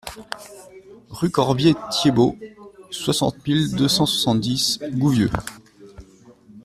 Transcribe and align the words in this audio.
Rue 1.11 1.29
Corbier 1.29 1.75
Thiébaut, 1.91 2.35
soixante 2.89 3.35
mille 3.45 3.75
deux 3.75 3.87
cent 3.87 4.07
soixante-dix 4.07 4.79
Gouvieux 4.93 5.29